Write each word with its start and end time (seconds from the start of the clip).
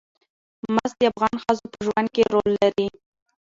مس 0.73 0.91
د 0.99 1.01
افغان 1.11 1.33
ښځو 1.43 1.65
په 1.73 1.79
ژوند 1.85 2.07
کې 2.15 2.23
رول 2.33 2.49
لري. 2.61 2.87